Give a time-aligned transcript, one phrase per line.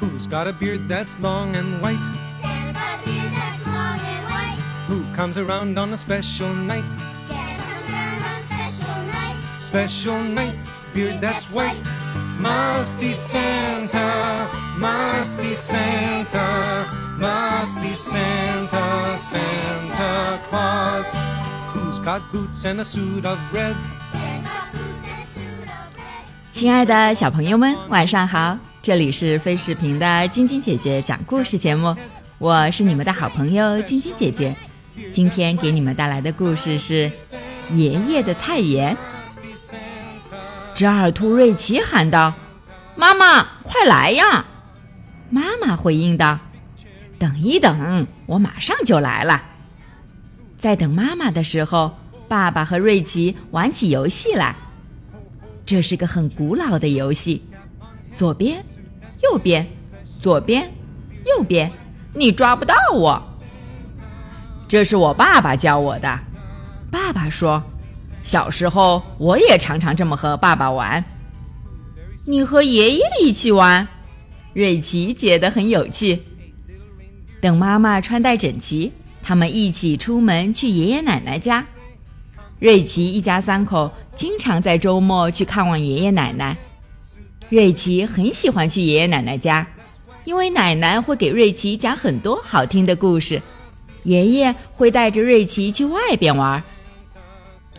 [0.00, 2.02] Who's got a beard that's long and white?
[2.26, 4.58] Santa's got a beard that's long and white.
[4.88, 6.90] Who comes around on a special night?
[7.28, 9.36] Santa comes around on a special night.
[9.58, 10.58] Special night,
[10.92, 11.78] beard that's white.
[12.40, 16.86] Must be Santa, must be Santa,
[17.16, 21.08] must be Santa, Santa Claus.
[21.68, 23.76] Who's got boots and a suit of red?
[24.10, 26.26] Santa's got boots and a suit of red.
[26.50, 28.58] 亲爱的小朋友们，晚上好！
[28.87, 31.93] 这里是飞视频的晶晶姐姐讲故事节目，
[32.37, 34.55] 我是你们的好朋友晶晶姐姐。
[35.11, 37.11] 今天给你们带来的故事是
[37.75, 38.95] 《爷爷的菜园》。
[40.73, 42.33] 折耳兔瑞奇喊道
[42.95, 44.45] ：“妈妈，快来呀！”
[45.29, 46.39] 妈妈回应道
[47.19, 49.43] ：“等一等，我马上就来了。”
[50.57, 51.93] 在等妈妈的时候，
[52.29, 54.55] 爸爸和瑞奇玩起游戏来。
[55.65, 57.43] 这是个很古老的游戏，
[58.13, 58.63] 左边，
[59.23, 59.67] 右边，
[60.21, 60.71] 左边，
[61.25, 61.71] 右边，
[62.13, 63.21] 你抓不到我。
[64.67, 66.19] 这是我爸爸教我的。
[66.91, 67.61] 爸爸说，
[68.23, 71.03] 小时候我也常常这么和爸爸玩。
[72.25, 73.87] 你和爷爷一起玩，
[74.53, 76.19] 瑞奇觉得很有趣。
[77.39, 78.91] 等妈妈穿戴整齐，
[79.23, 81.65] 他们一起出门去爷爷奶奶家。
[82.59, 86.57] 瑞奇一家三口经常在周末去看望爷爷奶奶。
[87.49, 89.65] 瑞奇很喜欢去爷爷奶奶家，
[90.25, 93.41] 因为奶奶会给瑞奇讲很多好听的故事，
[94.03, 96.61] 爷爷会带着瑞奇去外边玩。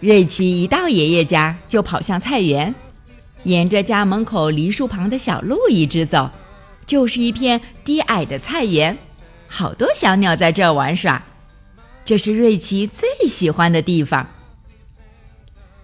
[0.00, 2.74] 瑞奇一到爷爷家就跑向菜园，
[3.44, 6.30] 沿着家门口梨树旁的小路一直走，
[6.84, 8.98] 就是一片低矮的菜园，
[9.48, 11.24] 好多小鸟在这玩耍，
[12.04, 14.28] 这是瑞奇最喜欢的地方。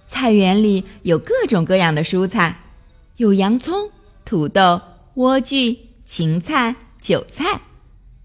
[0.07, 2.60] 菜园里有各种各样的蔬菜，
[3.21, 3.91] 有洋葱、
[4.25, 4.81] 土豆、
[5.15, 5.77] 莴苣、
[6.07, 7.61] 芹菜、韭菜，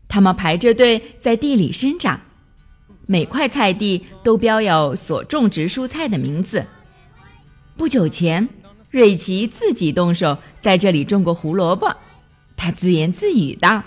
[0.07, 2.21] 它们排着队在地里生长。
[3.05, 6.65] 每块菜地都标有所种植蔬菜的名字。
[7.75, 8.47] 不久前，
[8.89, 11.93] 瑞奇自己动手在这里种过胡萝卜，
[12.55, 13.83] 他自言自语道：“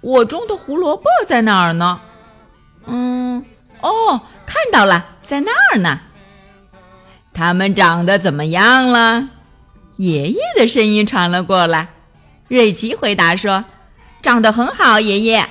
[0.00, 2.00] 我种的胡萝卜在哪儿呢
[2.88, 3.44] ？”“嗯，
[3.82, 6.00] 哦，看到了，在那儿呢。”
[7.34, 9.28] 它们长得怎么样了？
[9.98, 11.88] 爷爷的声音传了过来。
[12.46, 13.64] 瑞奇回答说
[14.22, 15.44] ：“长得很好，爷爷。”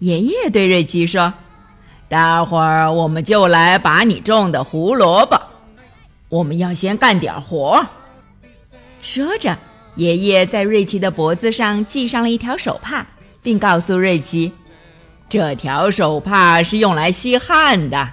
[0.00, 1.32] 爷爷对瑞奇说
[2.08, 5.40] ：“待会儿我们就来拔你种的胡萝卜，
[6.28, 7.80] 我们要先干点活。”
[9.00, 9.56] 说着，
[9.94, 13.06] 爷爷在瑞奇的脖子上系上了一条手帕，
[13.40, 14.52] 并告诉瑞奇
[15.30, 18.10] ：“这条手帕是用来吸汗的。”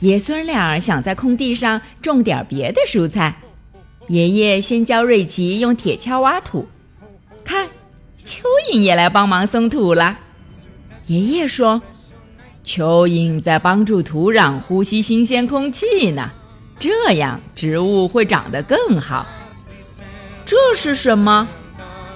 [0.00, 3.32] 爷孙俩想在空地上种点别的蔬菜。
[4.08, 6.66] 爷爷先教瑞奇用铁锹挖土，
[7.44, 7.66] 看，
[8.24, 10.16] 蚯蚓也来帮忙松土了。
[11.06, 11.82] 爷爷说
[12.64, 16.30] ：“蚯蚓在帮助土壤呼吸新鲜空气呢，
[16.78, 19.26] 这样植物会长得更好。”
[20.46, 21.48] 这是什么？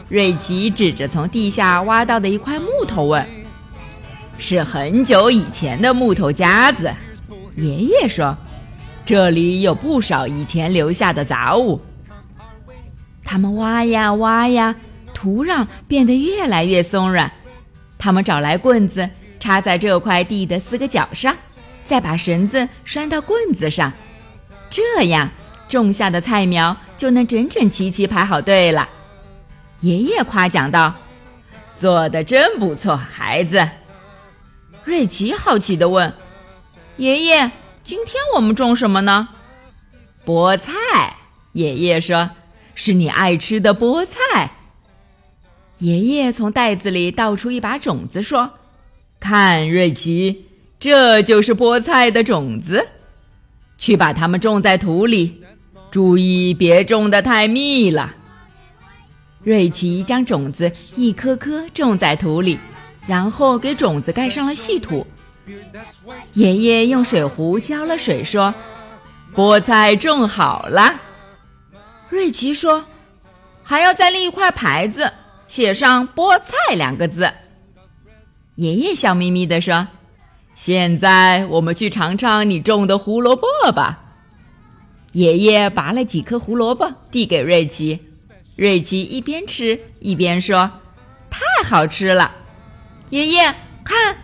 [0.08, 3.26] 瑞奇指着从地下挖到的一块木头问
[4.38, 6.92] ：“是很久以前的木头夹子。”
[7.56, 8.36] 爷爷说
[9.10, 11.80] ：“这里有不少以前留下的杂物。”
[13.26, 14.72] 他们挖呀挖呀，
[15.12, 17.28] 土壤变得越来越松软。
[17.98, 19.10] 他们找来棍子，
[19.40, 21.36] 插在这块地的四个角上，
[21.84, 23.92] 再把绳子拴到棍子上，
[24.68, 25.28] 这样
[25.66, 28.88] 种下的菜苗就能整整齐齐排好队了。
[29.80, 30.94] 爷爷夸奖道
[31.74, 33.68] ：“做的真不错，孩子。”
[34.86, 36.14] 瑞奇好奇地问。
[36.96, 37.50] 爷爷，
[37.90, 39.30] 今天我们种什么呢？
[40.24, 40.70] 菠菜。
[41.54, 42.30] 爷爷说
[42.76, 44.52] ：“是你爱吃的菠菜。”
[45.78, 48.48] 爷爷从袋子里倒出一把种子，说
[49.18, 50.46] ：“看，瑞奇，
[50.78, 52.86] 这就是菠菜的种子，
[53.76, 55.42] 去把它们种在土里，
[55.90, 58.14] 注意别种的太密了。”
[59.42, 62.56] 瑞奇将种子一颗颗种在土里，
[63.08, 65.04] 然后给种子盖上了细土。
[66.34, 68.54] 爷爷用水壶浇了水，说
[69.34, 71.00] ：“菠菜种好了。”
[72.08, 72.84] 瑞奇说
[73.62, 75.12] ：“还要再立一块牌子，
[75.46, 77.30] 写上‘菠菜’两个字。”
[78.56, 79.88] 爷爷笑眯眯地说
[80.54, 84.00] ：“现在我们去尝尝你种的胡萝卜吧。”
[85.12, 87.98] 爷爷拔了几颗胡萝卜递给瑞奇，
[88.56, 90.70] 瑞奇一边吃一边说
[91.30, 92.30] ：“太好吃了，
[93.10, 93.54] 爷爷
[93.84, 94.16] 看。”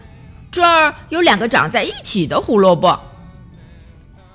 [0.56, 2.98] 这儿有两个长在一起的胡萝卜。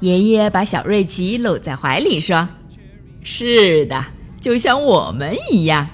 [0.02, 2.48] 爷爷把小瑞奇搂在怀里说
[3.26, 4.06] ：“是的，
[4.40, 5.88] 就像我们一样。”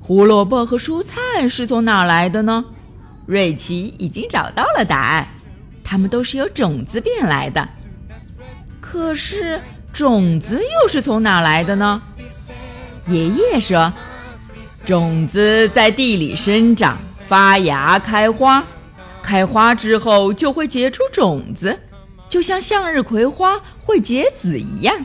[0.00, 2.64] 胡萝卜和蔬菜是从哪儿来的呢？
[3.26, 5.28] 瑞奇已经找到了答案，
[5.84, 7.68] 它们都是由种子变来的。
[8.80, 9.60] 可是
[9.92, 12.00] 种子又是从哪儿来的呢？
[13.06, 13.92] 爷爷说，
[14.86, 16.96] 种子在地里生长、
[17.28, 18.64] 发芽、开花，
[19.26, 21.76] 开花之后就会结出种子，
[22.28, 25.04] 就像向日葵花会结籽一样。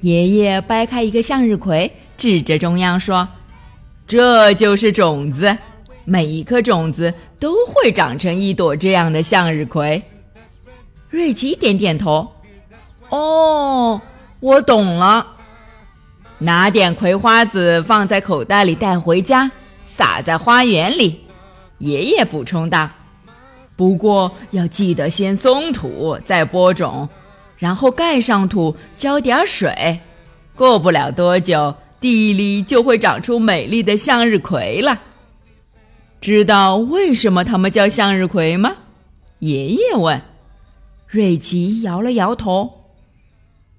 [0.00, 3.28] 爷爷掰开一个向日葵，指着中央说
[4.08, 5.54] ：“这就是种子。”
[6.06, 10.02] 每一颗种子都会长成一朵这样的向日葵。
[11.10, 12.32] 瑞奇点点头，
[13.10, 14.00] 哦，
[14.40, 15.26] 我懂了。
[16.38, 19.50] 拿点葵花籽放在口袋里带回家，
[19.86, 21.20] 撒在花园里。
[21.78, 22.90] 爷爷补充道
[23.82, 27.08] ：“不过要记得先松土，再播种，
[27.56, 29.98] 然后盖上土，浇点水。
[30.54, 35.00] 过不了多久，地里就会长出美丽的向日葵了。”
[36.22, 38.72] 知道为什么它们叫向日葵吗？
[39.40, 40.22] 爷爷问。
[41.08, 42.70] 瑞奇摇了摇头。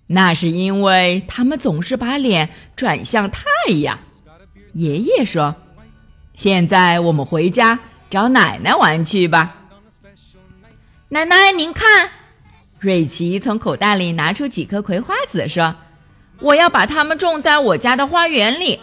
[0.08, 3.46] 那是因为它们总是把脸转向太
[3.76, 3.98] 阳。
[4.74, 5.56] 爷爷说
[6.36, 7.80] ：“现在我们回家
[8.10, 9.60] 找奶奶玩去吧。”
[11.14, 12.10] 奶奶，您看，
[12.80, 15.76] 瑞奇从口袋里拿出几颗葵花籽，说
[16.42, 18.82] ：“我要把它们种在我家的花园里。”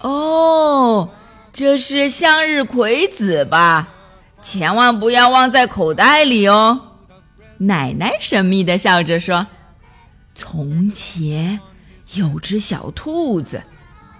[0.00, 1.10] 哦。
[1.52, 3.86] 这是向日葵籽吧？
[4.40, 6.80] 千万不要忘在口袋里哦。
[7.58, 9.46] 奶奶神秘的笑着说
[10.34, 11.60] ：“从前
[12.14, 13.62] 有只小兔子，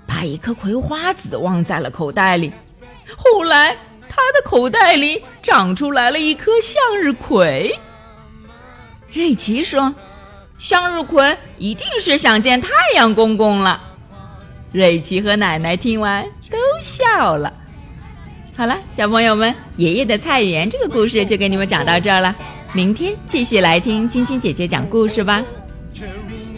[0.06, 2.52] 把一颗葵花籽忘在了口袋里。
[3.16, 3.74] 后来，
[4.14, 7.76] 他的口袋里长出来了一颗向日葵。”
[9.12, 9.94] 瑞奇说
[10.58, 13.82] ：“向日葵一定是想见太阳公公了。”
[14.72, 16.24] 瑞奇和奶奶听完。
[16.50, 17.52] 都笑了。
[18.56, 22.32] 好了，小朋友们，爷爷的菜园这个故事就给你们讲到这儿了。
[22.72, 25.42] 明天继续来听晶晶姐姐讲故事吧。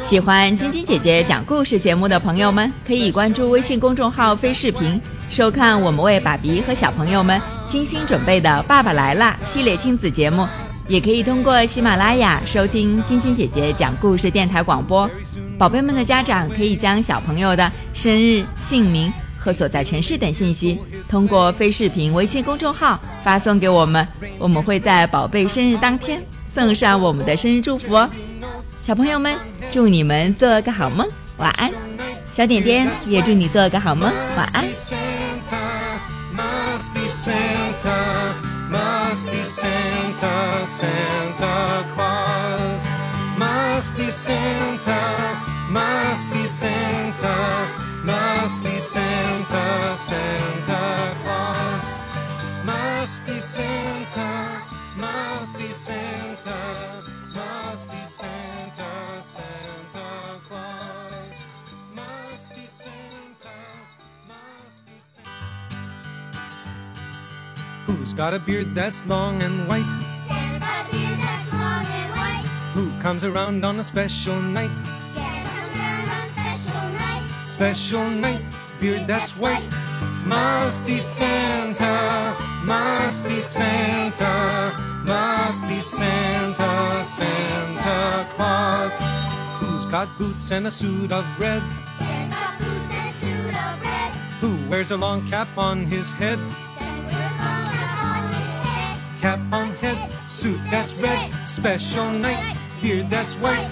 [0.02, 5.00] 喜欢晶晶姐姐讲故事节目的朋友们，可以关注微信公众号“飞视频”，
[5.30, 10.46] 收看我们为爸比和小朋友们精心准备的《爸爸来啦》系列亲子节目。
[10.88, 15.10] 也可以通过喜马拉雅收听晶晶姐姐讲故事电台广播。
[15.58, 19.12] 宝贝们的家长可以将小朋友的生日、姓名。
[19.38, 20.76] 和所在城市等信息，
[21.08, 24.04] 通过非视频微信公众号发送给我们，
[24.40, 26.20] 我们会在宝贝生日当天
[26.52, 28.10] 送上我们的生日祝福哦。
[28.82, 29.38] 小朋友们，
[29.70, 31.06] 祝你们做个好梦，
[31.36, 31.85] 晚安。
[32.36, 34.66] 小点点也祝你做个好梦，晚安。
[34.66, 34.92] Must
[36.92, 37.08] be
[39.48, 42.82] Santa, Santa Claus.
[43.38, 45.00] Must be Santa,
[45.72, 47.68] must be Santa,
[48.04, 50.36] must be Santa, Santa
[67.86, 69.86] Who's got a beard that's long and white?
[70.12, 72.46] Santa's got a beard that's long and white.
[72.74, 74.76] Who comes around on a special night?
[75.14, 77.46] Santa comes around on a special night.
[77.46, 78.44] Special night,
[78.80, 79.62] beard that's white.
[80.26, 82.34] Must be Santa,
[82.64, 84.72] must be Santa,
[85.06, 88.96] must be Santa, Santa Claus.
[89.60, 91.62] Who's got boots and a suit of red?
[91.98, 94.10] Santa's got boots and a suit of red.
[94.40, 96.40] Who wears a long cap on his head?
[99.26, 99.98] Cap on head,
[100.30, 101.32] suit that's red.
[101.48, 103.68] Special night, beard that's white.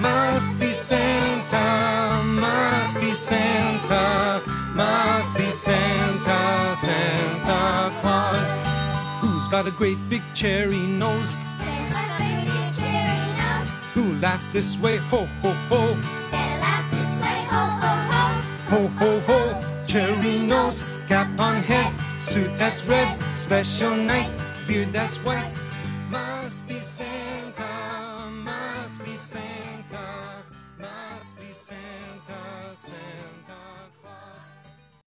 [0.00, 4.42] Must be Santa, must be Santa,
[4.74, 8.50] must be Santa, Santa Claus.
[9.20, 11.36] Who's got a great big cherry nose?
[11.58, 13.70] Santa's got a big, big cherry nose.
[13.94, 14.96] Who laughs this way?
[14.96, 15.96] Ho, ho, ho,
[16.28, 18.24] Santa laughs this way, ho, ho, ho.
[18.70, 19.84] ho, ho, ho.
[19.86, 23.16] Cherry nose, cap on head, suit that's red.
[23.36, 24.28] Special night,
[24.68, 25.67] beard that's white.